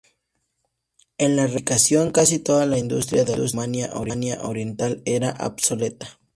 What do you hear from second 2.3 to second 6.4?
toda la industria de Alemania Oriental era obsoleta.